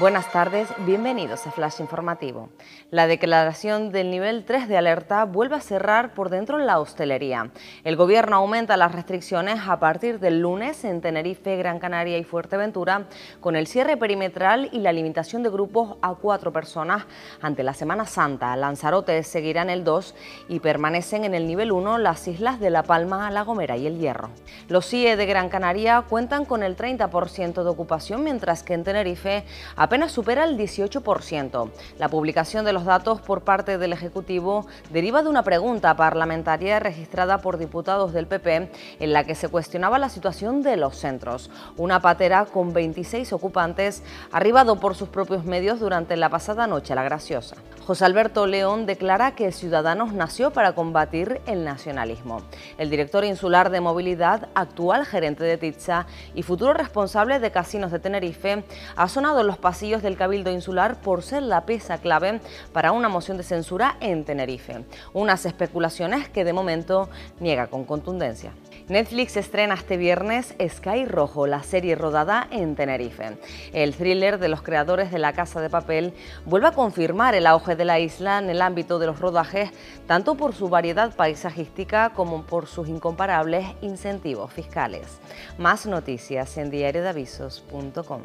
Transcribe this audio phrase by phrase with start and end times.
[0.00, 2.48] Buenas tardes, bienvenidos a Flash Informativo.
[2.90, 7.50] La declaración del nivel 3 de alerta vuelve a cerrar por dentro la hostelería.
[7.84, 13.08] El gobierno aumenta las restricciones a partir del lunes en Tenerife, Gran Canaria y Fuerteventura,
[13.40, 17.04] con el cierre perimetral y la limitación de grupos a cuatro personas
[17.42, 18.56] ante la Semana Santa.
[18.56, 20.14] Lanzarote seguirá en el 2
[20.48, 23.98] y permanecen en el nivel 1 las islas de La Palma, La Gomera y El
[23.98, 24.30] Hierro.
[24.68, 29.44] Los CIE de Gran Canaria cuentan con el 30% de ocupación, mientras que en Tenerife
[29.90, 31.68] apenas supera el 18%.
[31.98, 37.38] La publicación de los datos por parte del Ejecutivo deriva de una pregunta parlamentaria registrada
[37.38, 41.50] por diputados del PP en la que se cuestionaba la situación de los centros.
[41.76, 46.96] Una patera con 26 ocupantes arribado por sus propios medios durante la pasada noche a
[46.96, 47.56] la Graciosa.
[47.84, 52.42] José Alberto León declara que Ciudadanos nació para combatir el nacionalismo.
[52.78, 57.98] El director insular de movilidad, actual gerente de Titsa y futuro responsable de casinos de
[57.98, 58.62] Tenerife,
[58.94, 62.42] ha sonado en los del Cabildo Insular por ser la pieza clave
[62.74, 64.84] para una moción de censura en Tenerife.
[65.14, 67.08] Unas especulaciones que de momento
[67.40, 68.52] niega con contundencia.
[68.88, 73.38] Netflix estrena este viernes Sky Rojo, la serie rodada en Tenerife.
[73.72, 76.12] El thriller de los creadores de La Casa de Papel
[76.44, 79.70] vuelve a confirmar el auge de la isla en el ámbito de los rodajes,
[80.06, 85.20] tanto por su variedad paisajística como por sus incomparables incentivos fiscales.
[85.56, 88.20] Más noticias en diariodeavisos.com.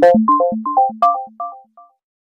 [0.00, 1.39] Thank you.